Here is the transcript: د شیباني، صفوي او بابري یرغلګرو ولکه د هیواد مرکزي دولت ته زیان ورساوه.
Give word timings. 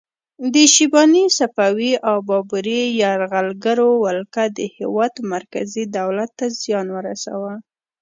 د 0.53 0.55
شیباني، 0.73 1.23
صفوي 1.37 1.93
او 2.09 2.17
بابري 2.29 2.81
یرغلګرو 3.01 3.89
ولکه 4.05 4.43
د 4.57 4.59
هیواد 4.75 5.13
مرکزي 5.33 5.83
دولت 5.97 6.29
ته 6.39 6.45
زیان 6.61 6.87
ورساوه. 6.95 7.53